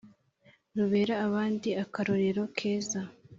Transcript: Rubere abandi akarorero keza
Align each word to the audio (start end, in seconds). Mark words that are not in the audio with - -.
Rubere 0.77 1.13
abandi 1.25 1.69
akarorero 1.83 2.41
keza 2.57 3.01